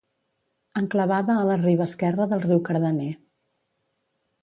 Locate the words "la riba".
1.51-1.87